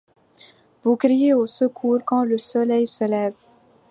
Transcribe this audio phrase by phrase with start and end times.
[0.81, 3.37] Vous criez au secours quand le soleil se lève.